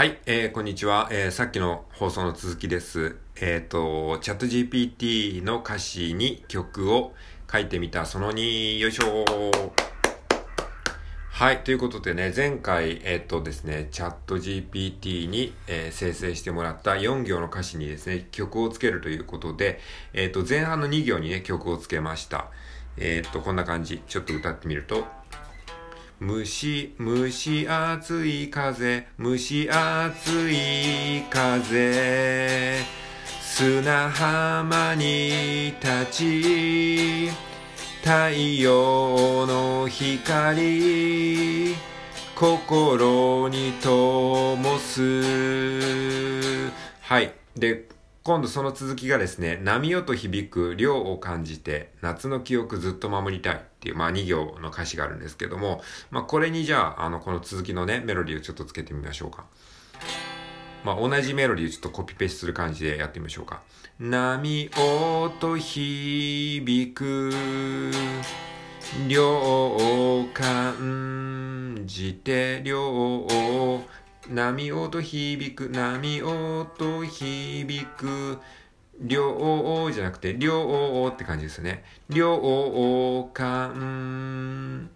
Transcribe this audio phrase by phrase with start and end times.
[0.00, 3.16] はい、えー、こんにちは、えー、さっきの放送の続きです。
[3.38, 7.12] えっ、ー、と、チャット GPT の歌詞に曲を
[7.52, 9.26] 書いてみたその2、よいしょ
[11.28, 19.80] はい、ということでね、前回、えっ、とですね、チャット GPT に、えー、生成してもらった4行の歌詞にですね、曲をつけるということで、
[20.14, 22.46] えっ、と、前半の2行にね、曲をつけました。
[22.96, 24.00] えっと、こんな感じ。
[24.06, 25.04] ちょっと歌ってみると、
[26.22, 32.76] 蒸し、蒸し暑い風、蒸し暑い風、
[33.40, 37.30] 砂浜に立ち、
[38.02, 41.74] 太陽の光、
[42.34, 45.00] 心に灯す。
[47.00, 47.32] はい。
[47.56, 47.89] で、
[48.30, 59.46] 今度その続きがですね、波音響く量を感じて、夏の記憶ずっと守りたいっていう、まあ2行の歌詞があるんですけども、まあこれにじゃあ、あの、この続きのね、メロディーをちょっとつけてみましょうか。
[60.84, 63.62] まあ同じメロディーをちょっとコピペする感じでやってみましょうか。
[63.98, 67.32] 波音響く
[69.08, 73.82] 量を感じて、量を
[74.28, 76.66] 波音響く、波音
[77.06, 78.38] 響く、
[79.00, 81.84] 両じゃなくて、両って感じですね。
[82.08, 84.90] 両感、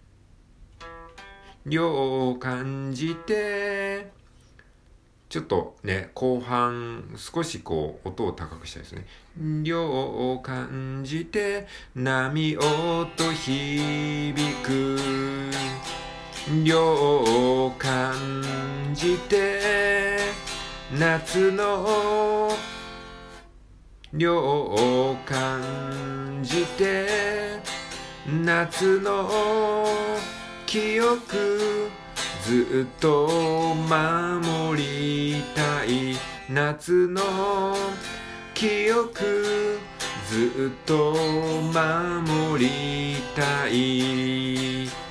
[1.65, 4.11] 両感じて、
[5.27, 9.07] ちょっとね、後半、少しこう、音を高くしたいですね。
[9.63, 14.97] 両感じて、波音響く。
[16.63, 18.13] 量感
[19.05, 20.17] じて
[20.97, 22.49] 夏の
[24.11, 24.35] 量
[25.27, 27.05] 感じて
[28.27, 29.85] 夏の
[30.65, 31.91] 記憶
[32.43, 33.27] ずっと
[33.75, 36.17] 守りたい。
[36.49, 37.75] 夏の
[38.55, 39.79] 記憶
[40.27, 45.04] ずっと守りたい。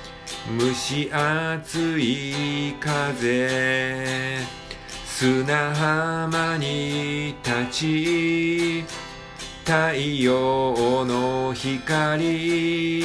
[0.47, 4.37] 蒸し暑い風
[5.07, 8.85] 砂浜に立ち
[9.63, 13.03] 太陽の光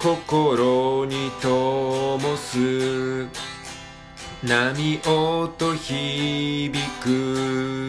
[0.00, 3.28] 心に灯す。
[4.42, 7.88] 波音響く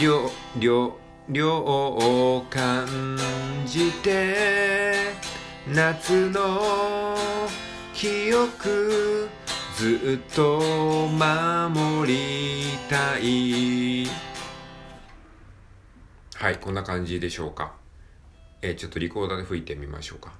[0.00, 0.96] 両両
[1.28, 3.16] 両を感
[3.66, 5.17] じて
[5.74, 7.14] 夏の
[7.92, 9.28] 記憶
[9.76, 10.58] ずっと
[11.08, 14.06] 守りたい。
[16.36, 17.74] はいこんな感じでしょうか。
[18.62, 20.32] えー、ちょっとリコーダーで吹いてみましょうか。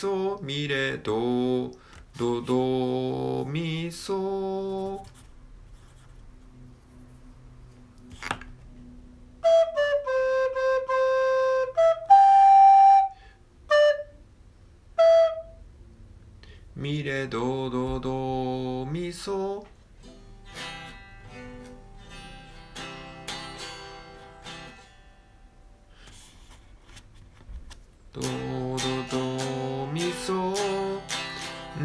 [0.00, 1.70] どみそみれど
[2.18, 5.04] どどみそ
[16.74, 19.12] みれどどどみ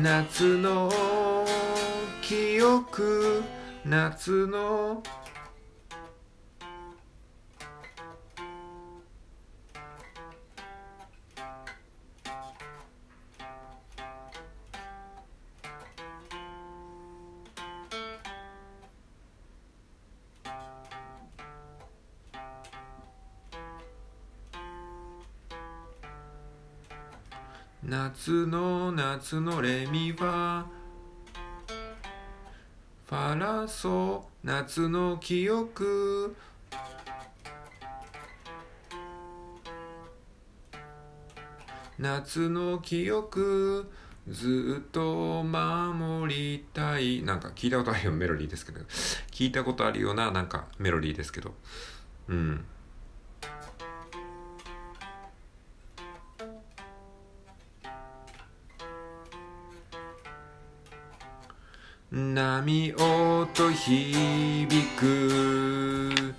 [0.05, 0.91] 夏の
[2.21, 3.41] 記憶
[3.83, 5.01] 夏の
[27.87, 30.63] 夏の夏のレミファ
[33.05, 36.35] ファラソ夏の記憶。
[41.99, 43.91] 夏の記憶。
[44.27, 47.21] ずっと守りたい。
[47.21, 48.79] なんか聞いたことあるよメロディーですけど。
[49.29, 51.53] 聞いたことあるようななんかメロディーですけど。
[52.29, 52.65] うん。
[62.17, 66.33] 波音響く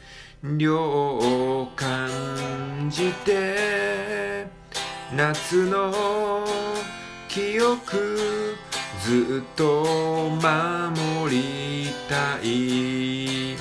[0.57, 4.47] 量を感じて
[5.15, 5.93] 夏の
[7.29, 8.17] 記憶
[9.05, 13.59] ずっと守りたい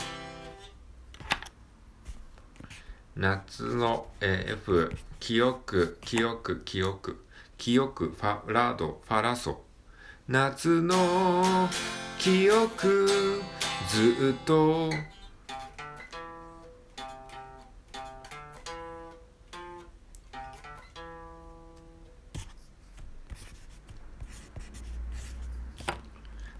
[3.18, 7.26] 夏の、F 記憶記憶記憶
[7.58, 9.66] 記憶ファラドファラソ。
[10.28, 11.70] 夏の
[12.26, 13.08] 記憶
[13.88, 14.90] ずっと。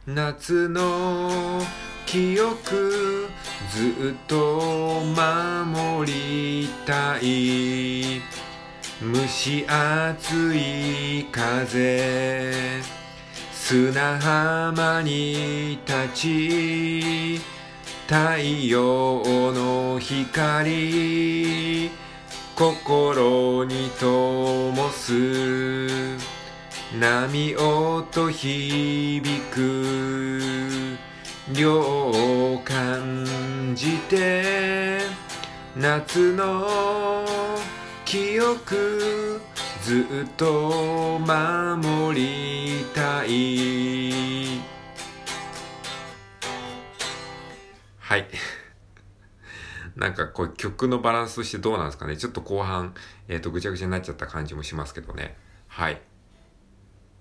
[0.06, 1.64] 夏の
[2.06, 3.28] 記憶
[3.72, 8.22] ずっと守りたい。
[9.02, 13.05] 蒸し暑い風。
[13.68, 17.42] 砂浜に立ち
[18.06, 19.24] 太陽
[19.54, 21.90] の光
[22.56, 25.14] 心に灯す
[27.00, 31.00] 波音響く
[31.52, 35.00] 量を感じて
[35.76, 36.68] 夏の
[38.06, 39.42] 記憶
[39.86, 44.60] ずっと守りたい。
[48.00, 48.28] はい。
[49.96, 52.18] なんかこう曲のバランスとしてどうなんですかね。
[52.18, 52.96] ちょっと後半、
[53.28, 55.38] えっ、ー、とぐちゃぐちゃになっちゃった感じもしますけどね。
[55.68, 56.02] はい。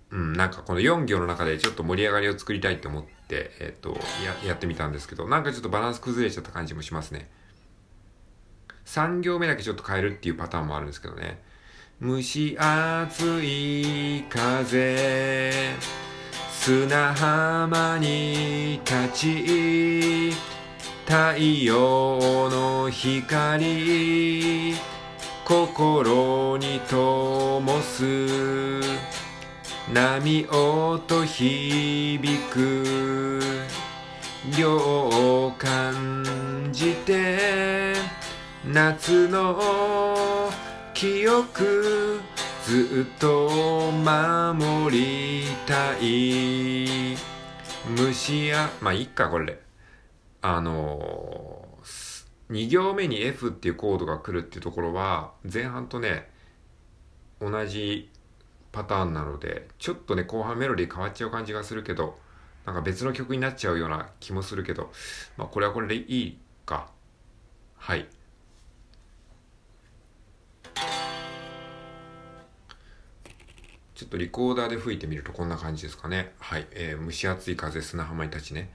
[0.08, 3.90] うん、なんかこの4行の中でちょっと盛り上がりを作りたいって思って、えっ、ー、と、
[4.24, 7.30] や、やってみたんですけど、なんかちょっとバランス崩れちゃった感じもしますね。
[8.86, 11.42] 3行目だけちょっと変えるっていうパターンもあるんですけどね。
[12.02, 15.52] 蒸し暑い風、
[16.50, 20.32] 砂浜に立ち、
[21.06, 24.74] 太陽の光、
[25.44, 28.04] 心に灯す。
[29.92, 33.40] 波音響く。
[34.58, 37.94] 量を感じて。
[38.66, 40.50] 夏の
[40.94, 42.20] 記憶
[42.64, 47.16] ずっと守りたい。
[47.96, 49.58] 虫やまあいっかこれ。
[50.40, 51.66] あの
[52.50, 56.30] 2行目に F っていうコードが来るっていうところは前半とね
[57.40, 58.10] 同じ
[58.70, 62.16] パターンなのでちょっとね後半メロディー変わっちゃう感じがするけど
[62.66, 64.92] なんか別の曲になっちゃうような気もするけど
[65.36, 66.88] まあこれはこれでいいか。
[67.76, 68.06] はい。
[73.94, 76.32] ちょっとリコーダーで吹いてみるとこんな感じですかね。
[76.38, 78.70] はい、えー、蒸し暑い風砂浜に立ちね。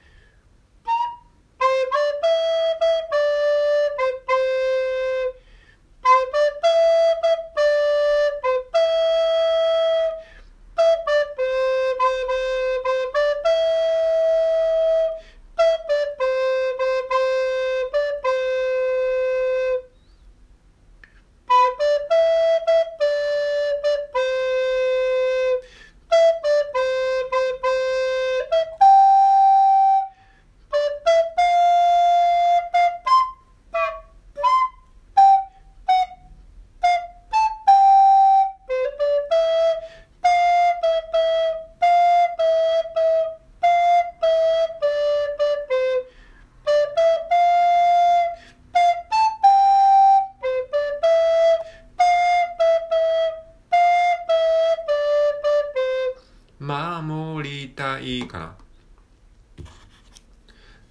[58.10, 58.56] いいかな。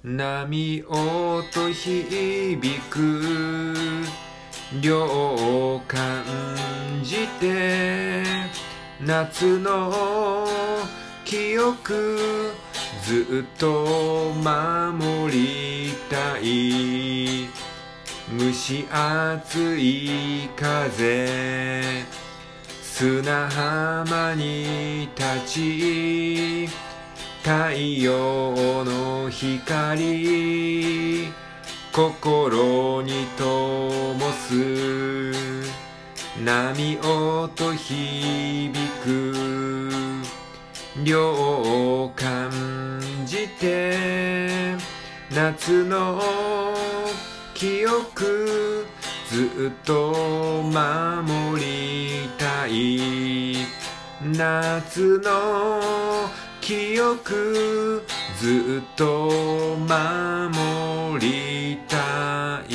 [0.05, 3.75] 波音響く
[4.81, 6.25] 量を感
[7.03, 8.23] じて
[9.01, 10.47] 夏の
[11.25, 12.19] 記憶
[13.05, 17.49] ずっと守りたい
[18.39, 22.05] 蒸し暑い風
[22.83, 26.88] 砂浜に立ち
[27.49, 30.05] 太陽の光
[31.91, 35.33] 心に灯す
[36.45, 38.71] 波音響
[39.03, 39.33] く
[41.03, 42.51] 量を感
[43.25, 44.77] じて
[45.35, 46.21] 夏の
[47.55, 48.85] 記憶
[49.31, 50.13] ずっと
[50.65, 53.79] 守りたい。
[54.21, 56.29] 夏の
[56.69, 58.03] 記憶
[58.39, 62.75] ずっと守りたい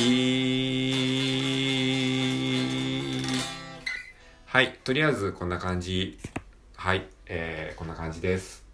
[4.46, 6.18] はいとりあえずこんな感じ
[6.74, 8.64] はいえー、こんな感じです。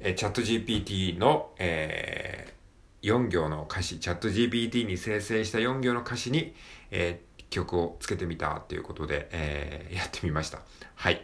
[0.00, 6.54] え、チャット GPT の、えー、4行の歌詞、チャット GPT に生成した4行の歌詞に、
[6.90, 10.60] えー、曲をつけてみたっていうことで、えー、やってみました。
[10.94, 11.22] はい。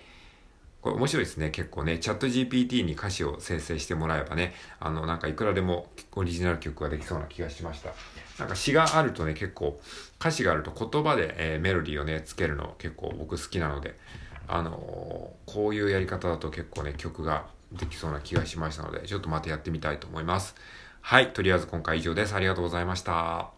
[0.81, 1.51] これ面白いですね。
[1.51, 7.91] 結構ね、チャット GPT に歌詞を生成してもらえばね、あの、なんかいくらでもオリジナル曲ができそうな気がしました。
[8.39, 9.81] なんか詩があるとね、結構、
[10.21, 13.99] 歌詞があると言葉で、えー、メロディーをね、つけるの結構僕好きなので、
[14.47, 20.55] あのー、こういうやり方だと結構ね、曲ができそうな気がしましたので、ちょっとまたやってみたいと思います。
[21.01, 21.33] はい。
[21.33, 22.35] とりあえず今回以上です。
[22.35, 23.58] ありがとうございました。